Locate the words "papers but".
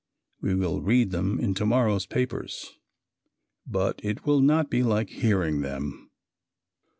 2.07-4.03